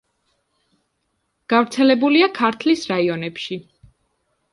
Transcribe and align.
გავრცელებულია 1.53 2.29
ქართლის 2.39 2.87
რაიონებში. 2.93 3.59